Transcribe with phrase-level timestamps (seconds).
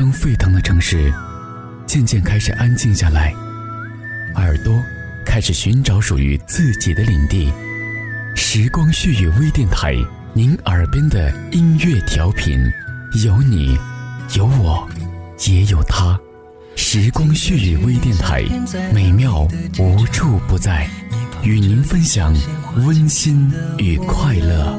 [0.00, 1.12] 灯沸腾的城市，
[1.86, 3.34] 渐渐开始安静下来，
[4.34, 4.82] 耳朵
[5.26, 7.52] 开始寻找属于自己的领地。
[8.34, 9.94] 时光絮语微电台，
[10.32, 12.58] 您耳边的音乐调频，
[13.22, 13.76] 有你，
[14.34, 14.88] 有我，
[15.46, 16.18] 也有他。
[16.76, 18.42] 时光絮语微电台，
[18.94, 19.46] 美妙
[19.78, 20.88] 无处不在，
[21.42, 22.34] 与您分享
[22.74, 24.78] 温馨与快乐。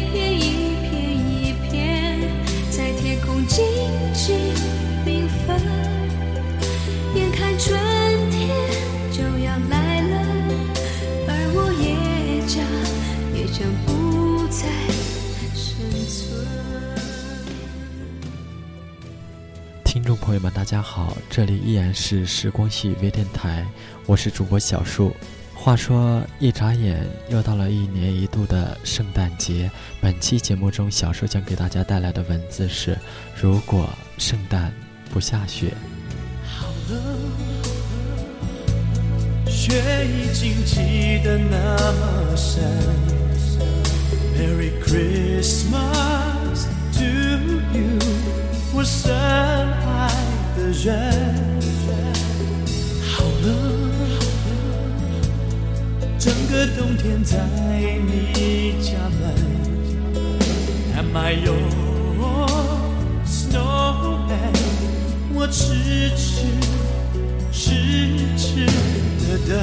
[0.00, 2.18] 一片一片一片
[2.70, 3.62] 在天空静
[4.14, 4.34] 静
[5.04, 5.60] 缤纷
[7.14, 7.78] 眼看春
[8.30, 8.48] 天
[9.12, 10.14] 就要来了
[11.28, 12.64] 而我也将
[13.34, 14.66] 也将不再
[15.54, 16.46] 生存
[19.84, 23.66] 听众朋友们大家好这里依然是时光系微电台
[24.06, 25.14] 我是主播小树。
[25.62, 29.70] 话说，一眨眼又到了一年一度的圣诞节。
[30.00, 32.96] 本期节目中，小树将给大家带来的文字是：
[33.38, 34.72] 如果圣诞
[35.12, 35.74] 不下雪。
[36.46, 37.02] 好了，
[39.46, 39.74] 雪
[40.06, 42.64] 已经积得那么深。
[44.38, 47.04] Merry Christmas to
[47.76, 47.98] you，
[48.72, 50.10] 我深爱
[50.56, 51.14] 的人。
[53.12, 53.79] 好了。
[56.20, 57.38] 整个冬天在
[58.06, 59.34] 你家门
[60.94, 61.56] ，Am I your
[63.24, 64.54] snowman？
[65.32, 66.44] 我痴痴
[67.50, 67.72] 痴
[68.36, 68.66] 痴
[69.26, 69.56] 的等。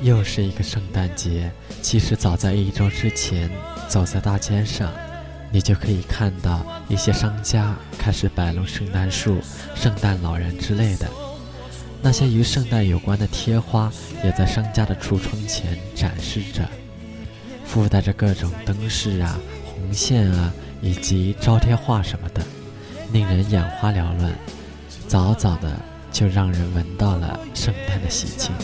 [0.00, 1.52] 又是一个圣诞节，
[1.82, 3.50] 其实早在一周之前，
[3.86, 4.90] 走在大街上。
[5.52, 9.38] 你就可以看到一些商家开始摆弄圣诞树、
[9.74, 11.08] 圣诞老人之类的，
[12.00, 13.92] 那些与圣诞有关的贴花
[14.24, 16.68] 也在商家的橱窗前展示着，
[17.64, 22.42] 附带着各种灯饰啊、红线啊以及招贴画什么的，
[23.12, 24.32] 令人眼花缭乱，
[25.08, 25.76] 早早的
[26.12, 28.54] 就让人闻到了圣诞的喜庆。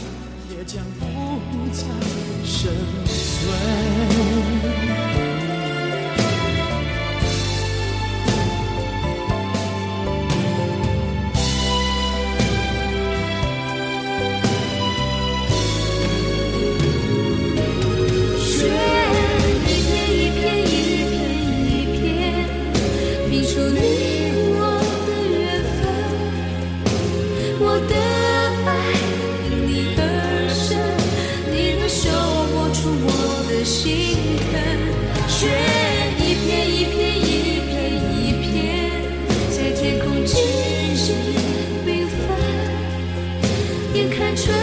[44.46, 44.54] 春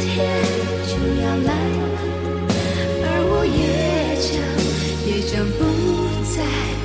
[0.00, 0.06] 天
[0.86, 0.92] 就
[1.22, 1.80] 要来了
[3.02, 3.58] 而我也
[4.20, 4.30] 将
[5.06, 5.58] 也将不
[6.28, 6.36] 再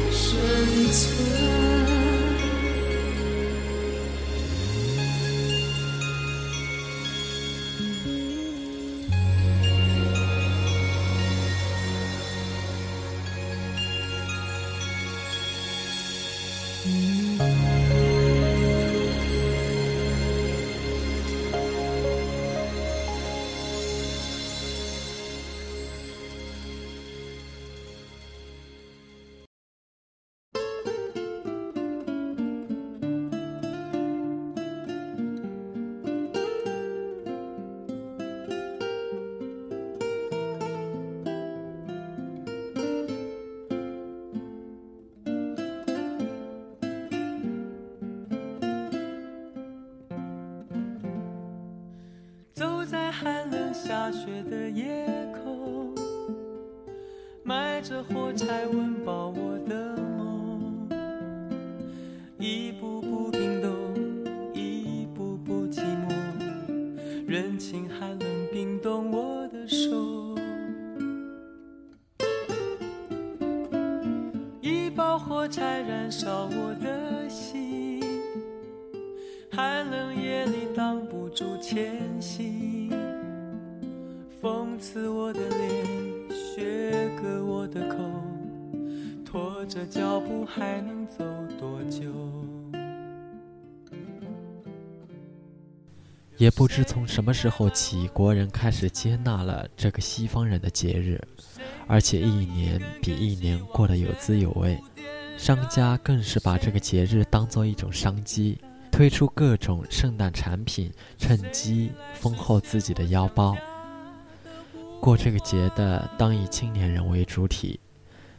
[0.10, 0.24] 生
[0.90, 1.06] 存
[52.86, 55.96] 在寒冷下雪的夜空，
[57.44, 60.88] 埋着火柴温饱我的梦，
[62.38, 63.72] 一步步冰冻，
[64.54, 66.14] 一步步寂寞，
[67.28, 70.36] 人情寒冷冰冻我的手，
[74.62, 78.00] 一包火柴燃烧我的心，
[79.52, 82.75] 寒冷夜里挡不住前行，
[84.46, 85.84] 讽刺我的脸，
[86.30, 87.98] 削割我的口，
[89.26, 91.26] 拖着脚步还能走
[91.60, 92.14] 多久？
[96.38, 101.20] 也不知从什么时候起，国人开始接纳了这个西方人的节日，
[101.88, 104.80] 而且一年比一年过得有滋有味。
[105.40, 108.60] 商家更是把这个节日当做一种商机，
[108.92, 113.58] 推出各种圣诞产品，趁机丰厚自己的腰包。
[115.00, 117.80] 过这个节的当以青年人为主体，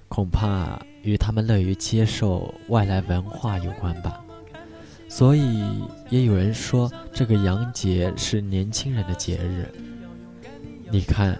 [0.08, 4.20] 恐怕与他们乐于接受外来文化有关吧。
[5.08, 9.72] 所以，也有人说这个洋节是年轻人的节日。
[10.90, 11.38] 你看，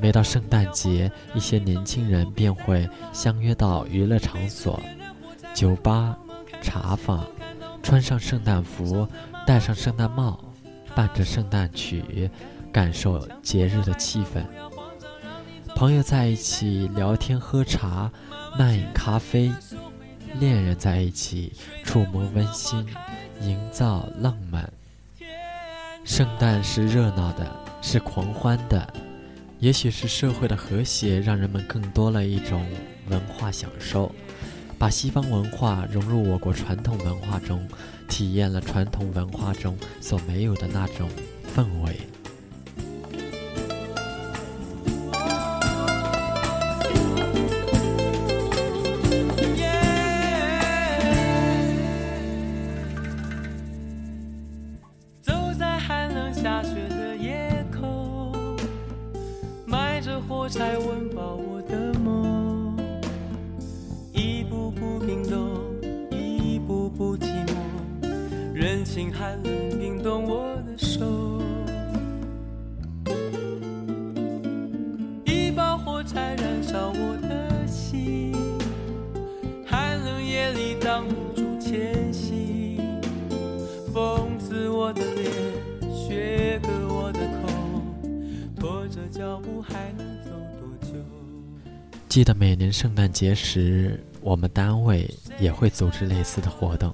[0.00, 4.80] 每到圣诞节，一些年轻人便会相约到娱乐场所、
[5.52, 6.16] 酒吧、
[6.62, 7.26] 茶坊，
[7.82, 9.06] 穿上圣诞服，
[9.44, 10.42] 戴上圣诞帽，
[10.94, 12.30] 伴着圣诞曲，
[12.72, 14.44] 感受节日的气氛。
[15.74, 18.10] 朋友在一起聊天喝茶，
[18.58, 19.52] 慢饮咖啡。
[20.38, 21.52] 恋人在一起，
[21.84, 22.86] 触摸温馨，
[23.40, 24.72] 营造浪漫。
[26.04, 27.50] 圣诞是热闹的，
[27.82, 28.94] 是狂欢的，
[29.58, 32.64] 也许是社会的和谐，让人们更多了一种
[33.08, 34.14] 文化享受，
[34.78, 37.66] 把西方文化融入我国传统文化中，
[38.08, 41.08] 体验了传统文化中所没有的那种
[41.54, 41.96] 氛围。
[60.28, 62.76] 火柴温饱我的梦，
[64.12, 65.58] 一步步冰冻，
[66.10, 67.54] 一步步寂寞，
[68.54, 71.42] 人情寒冷冰冻我的手，
[75.24, 78.32] 一把火柴燃烧我的心，
[79.66, 82.78] 寒冷夜里挡不住前行。
[83.92, 85.32] 风刺我的脸，
[85.92, 87.48] 雪割我的口，
[88.56, 90.09] 拖着脚步还能？
[92.10, 95.08] 记得每年圣诞节时，我们单位
[95.38, 96.92] 也会组织类似的活动，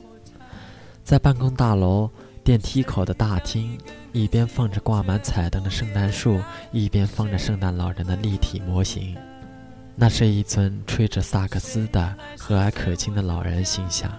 [1.03, 2.11] 在办公大楼
[2.45, 3.79] 电梯口的大厅，
[4.13, 6.39] 一边放着挂满彩灯的圣诞树，
[6.71, 9.17] 一边放着圣诞老人的立体模型。
[9.95, 14.13] 那是一尊吹着萨克斯的和蔼可亲的老人形象。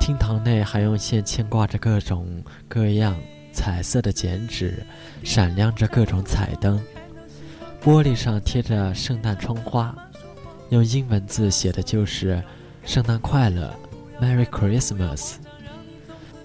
[0.00, 3.14] 厅堂内还用线牵挂着各种各样
[3.52, 4.82] 彩色的剪纸，
[5.22, 6.82] 闪亮着各种彩灯。
[7.84, 9.94] 玻璃上贴着圣诞窗花，
[10.70, 12.42] 用英文字写的就是
[12.82, 13.70] “圣诞快乐
[14.18, 15.34] ，Merry Christmas”。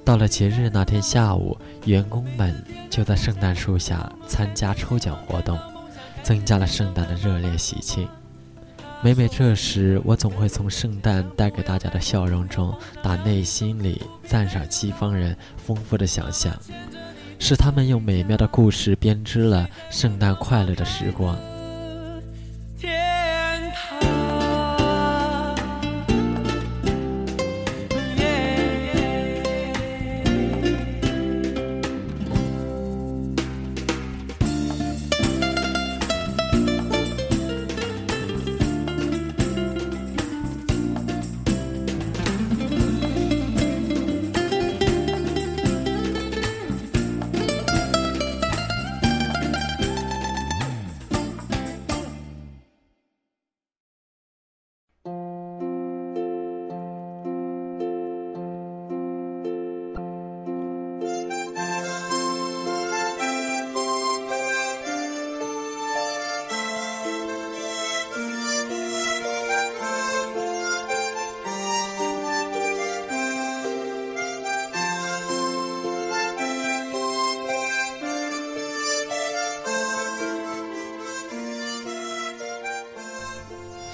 [0.04, 2.54] 到了节日那天下午，员工们
[2.90, 5.58] 就在圣诞树下参加抽奖活动，
[6.24, 8.06] 增加了圣诞的热烈喜庆。
[9.02, 16.54] 每每这时，我总会从圣诞带给大家的笑容中，打内心里赞赏西方人丰富的想象，
[17.40, 21.36] 是他们用美妙的故事编织了圣诞快乐的时光。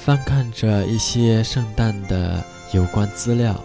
[0.06, 2.44] 翻看着一些圣诞的
[2.74, 3.60] 有关资料，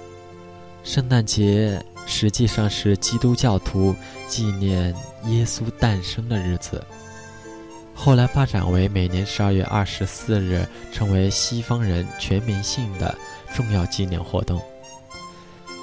[0.83, 3.95] 圣诞节实际上是基督教徒
[4.27, 4.89] 纪念
[5.27, 6.83] 耶稣诞生的日子。
[7.95, 13.15] 后来发展为每年十二月二十四日，成为西方人全民性的
[13.55, 14.59] 重要纪念活动。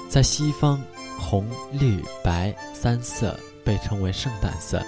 [0.08, 0.82] 在西方，
[1.20, 4.82] 红、绿、白三色被称为圣诞色。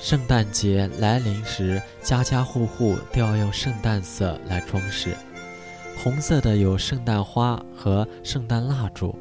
[0.00, 5.16] 圣诞节来临时，家家户户都要用圣诞色来装饰。
[5.96, 9.16] 红色的有圣诞花和圣诞蜡烛，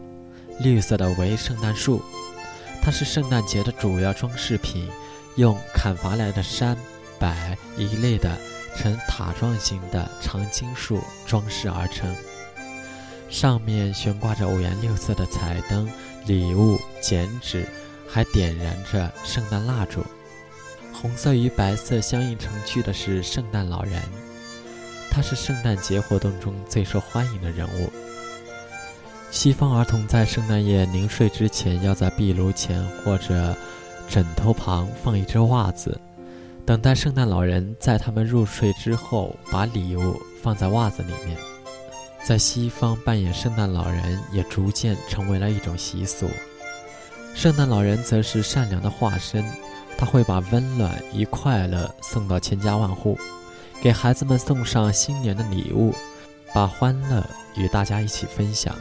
[0.60, 2.02] 绿色的为圣诞树，
[2.82, 4.90] 它是圣诞节的主要装饰品，
[5.36, 6.78] 用砍伐来的杉。
[7.20, 7.34] 柏
[7.78, 8.38] 一类的
[8.76, 12.14] 呈塔状形的长青树装饰而成，
[13.30, 15.90] 上面悬挂着五颜六色的彩灯、
[16.26, 17.66] 礼物、剪纸，
[18.10, 20.04] 还点燃着圣诞蜡烛。
[20.94, 24.02] 红色与白色相映成趣的是圣诞老人，
[25.12, 27.92] 他是圣诞节活动中最受欢迎的人物。
[29.32, 33.56] 西方儿童在圣诞夜临睡之前，要在壁炉前或者
[34.08, 36.00] 枕头旁放一只袜子。
[36.66, 41.36] 等待圣诞老人在他们入睡之后，把礼物放在袜子里面。
[42.24, 46.30] 在西方，扮演圣诞老人也逐渐成为了一种习俗。
[47.36, 49.44] 圣诞老人则是善良的化身，
[49.98, 53.18] 他会把温暖与快乐送到千家万户，
[53.82, 55.94] 给孩子们送上新年的礼物，
[56.54, 57.24] 把欢乐
[57.56, 58.76] 与大家一起分享。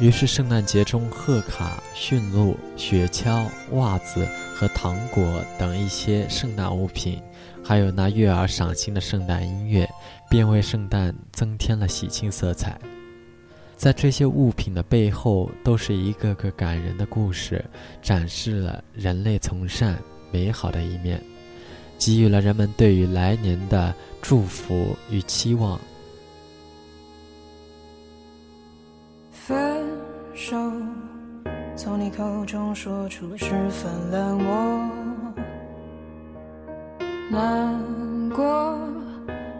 [0.00, 7.22] 于是，圣诞节中贺卡、驯鹿、雪橇、袜子和糖果等一些圣诞物品，
[7.62, 9.88] 还有那悦耳赏心的圣诞音乐，
[10.28, 12.76] 便为圣诞增添了喜庆色彩。
[13.76, 17.64] 在这些物品的背后，都是一个个感人的故事，
[18.00, 19.98] 展示了人类从善、
[20.30, 21.20] 美好的一面，
[21.98, 25.80] 给予了人们对于来年的祝福与期望。
[29.32, 29.84] 分
[30.32, 30.56] 手，
[31.74, 34.90] 从你口中说出十分冷漠，
[37.28, 38.78] 难过，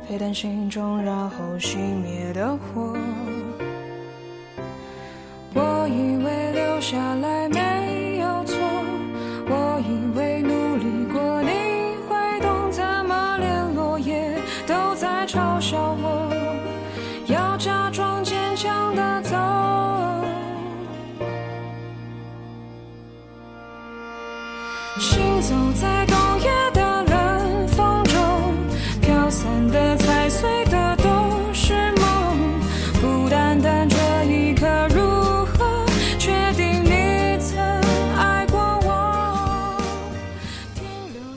[0.08, 2.96] 沸腾心中然后熄灭的火。
[6.92, 7.31] 为留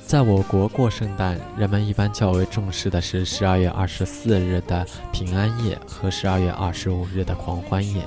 [0.06, 8.04] 在我国过圣诞，人们一般较为重视的是十二月二十四日的平安夜和十二月二十五日的狂欢夜。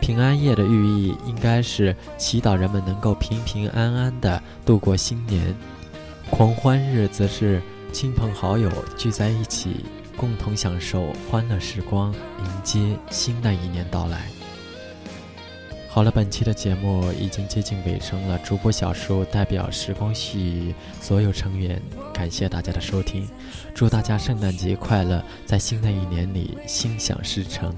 [0.00, 5.52] 平安夜的寓意应该是祈祷人们能够平平安安地度过新年，
[6.30, 7.60] 狂欢日则是
[7.92, 9.84] 亲朋好友聚在一起，
[10.16, 14.35] 共同享受欢乐时光，迎接新的一年到来。
[15.96, 21.80] 好了，本期的节目已经接近尾声了，主播小叔代表时光系所有成员，
[22.12, 23.26] 感谢大家的收听，
[23.74, 27.74] 祝大家圣诞节快乐，在新的一年里心想事成。